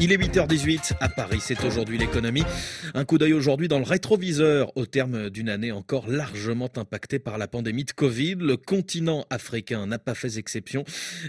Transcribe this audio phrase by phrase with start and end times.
[0.00, 2.42] Il est 8h18 à Paris, c'est aujourd'hui l'économie.
[2.94, 7.38] Un coup d'œil aujourd'hui dans le rétroviseur au terme d'une année encore largement impactée par
[7.38, 8.34] la pandémie de Covid.
[8.34, 10.84] Le continent africain n'a pas fait exception.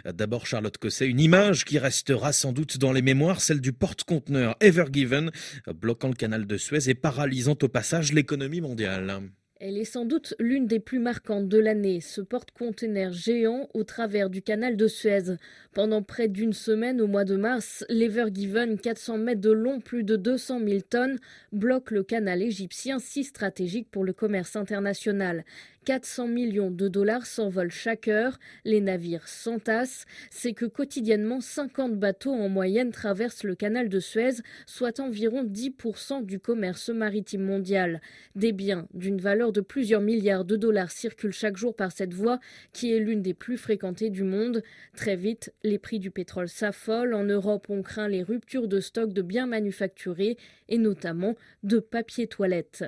[0.06, 4.56] D'abord Charlotte Cosset, une image qui restera sans doute dans les mémoires, celle du porte-conteneur
[4.62, 5.32] Ever Given,
[5.68, 9.22] bloquant le canal de Suez et paralysant au passage l'économie mondiale.
[9.62, 14.30] Elle est sans doute l'une des plus marquantes de l'année, ce porte-conteneur géant au travers
[14.30, 15.38] du canal de Suez.
[15.74, 20.04] Pendant près d'une semaine au mois de mars, l'Ever Given, 400 mètres de long, plus
[20.04, 21.20] de 200 000 tonnes,
[21.54, 25.46] bloque le canal égyptien si stratégique pour le commerce international.
[25.86, 30.06] 400 millions de dollars s'envolent chaque heure, les navires s'entassent.
[30.32, 36.26] C'est que quotidiennement 50 bateaux en moyenne traversent le canal de Suez, soit environ 10%
[36.26, 38.02] du commerce maritime mondial.
[38.36, 42.40] Des biens d'une valeur de plusieurs milliards de dollars circulent chaque jour par cette voie
[42.74, 44.64] qui est l'une des plus fréquentées du monde.
[44.96, 47.14] Très vite, les prix du pétrole s'affolent.
[47.14, 52.26] En Europe, on craint les ruptures de stock de biens manufacturés et notamment de papier
[52.26, 52.86] toilette.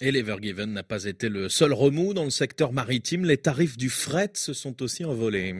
[0.00, 3.24] Et l'Evergiven n'a pas été le seul remous dans le secteur maritime.
[3.24, 5.54] Les tarifs du fret se sont aussi envolés.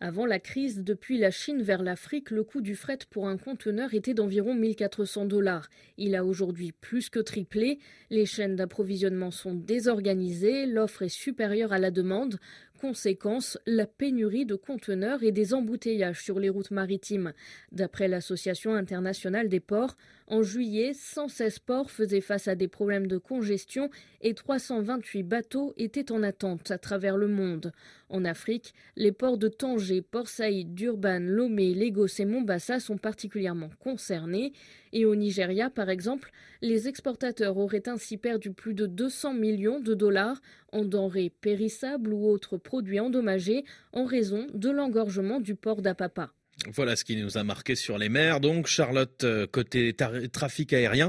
[0.00, 3.94] Avant la crise, depuis la Chine vers l'Afrique, le coût du fret pour un conteneur
[3.94, 5.68] était d'environ 1400 dollars.
[5.96, 7.80] Il a aujourd'hui plus que triplé.
[8.08, 12.38] Les chaînes d'approvisionnement sont désorganisées, l'offre est supérieure à la demande.
[12.80, 17.32] Conséquence, la pénurie de conteneurs et des embouteillages sur les routes maritimes.
[17.72, 19.96] D'après l'Association internationale des ports,
[20.28, 26.12] en juillet, 116 ports faisaient face à des problèmes de congestion et 328 bateaux étaient
[26.12, 27.72] en attente à travers le monde.
[28.10, 33.70] En Afrique, les ports de Tanger, Port Saïd, Durban, Lomé, Lagos et Mombasa sont particulièrement
[33.80, 34.52] concernés.
[34.92, 36.30] Et au Nigeria, par exemple,
[36.62, 40.40] les exportateurs auraient ainsi perdu plus de 200 millions de dollars
[40.72, 46.32] en denrées périssables ou autres produits endommagés en raison de l'engorgement du port d'Apapa.
[46.66, 48.40] Voilà ce qui nous a marqué sur les mers.
[48.40, 49.94] Donc, Charlotte, euh, côté
[50.32, 51.08] trafic aérien,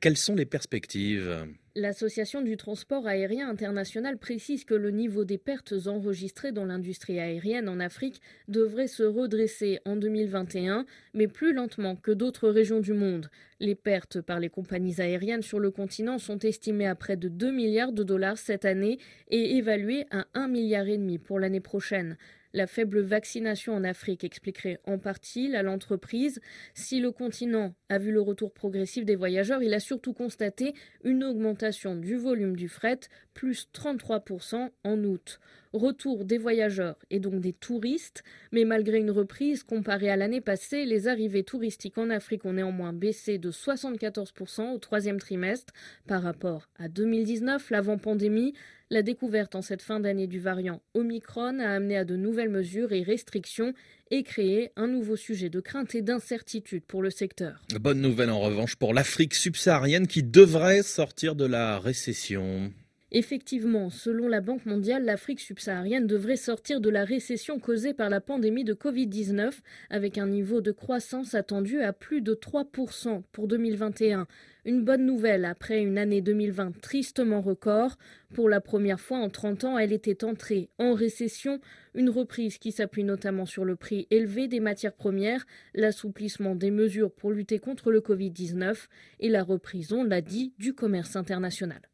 [0.00, 1.46] quelles sont les perspectives?
[1.76, 7.68] L'Association du transport aérien international précise que le niveau des pertes enregistrées dans l'industrie aérienne
[7.68, 10.84] en Afrique devrait se redresser en 2021,
[11.14, 13.30] mais plus lentement que d'autres régions du monde.
[13.60, 17.52] Les pertes par les compagnies aériennes sur le continent sont estimées à près de 2
[17.52, 22.16] milliards de dollars cette année et évaluées à 1 milliard et demi pour l'année prochaine.
[22.52, 26.40] La faible vaccination en Afrique expliquerait en partie à l'entreprise.
[26.74, 30.74] Si le continent a vu le retour progressif des voyageurs, il a surtout constaté
[31.04, 33.00] une augmentation du volume du fret,
[33.40, 35.40] plus 33% en août.
[35.72, 40.84] Retour des voyageurs et donc des touristes, mais malgré une reprise comparée à l'année passée,
[40.84, 45.72] les arrivées touristiques en Afrique ont néanmoins baissé de 74% au troisième trimestre
[46.06, 48.52] par rapport à 2019, l'avant-pandémie.
[48.90, 52.92] La découverte en cette fin d'année du variant Omicron a amené à de nouvelles mesures
[52.92, 53.72] et restrictions
[54.10, 57.62] et créé un nouveau sujet de crainte et d'incertitude pour le secteur.
[57.80, 62.70] Bonne nouvelle en revanche pour l'Afrique subsaharienne qui devrait sortir de la récession.
[63.12, 68.20] Effectivement, selon la Banque mondiale, l'Afrique subsaharienne devrait sortir de la récession causée par la
[68.20, 69.52] pandémie de Covid-19
[69.90, 74.28] avec un niveau de croissance attendu à plus de 3% pour 2021.
[74.64, 77.96] Une bonne nouvelle après une année 2020 tristement record.
[78.32, 81.60] Pour la première fois en 30 ans, elle était entrée en récession,
[81.96, 87.10] une reprise qui s'appuie notamment sur le prix élevé des matières premières, l'assouplissement des mesures
[87.10, 88.86] pour lutter contre le Covid-19
[89.18, 91.89] et la reprise, on l'a dit, du commerce international.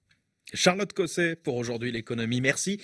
[0.55, 2.41] Charlotte Cosset pour aujourd'hui l'économie.
[2.41, 2.81] Merci.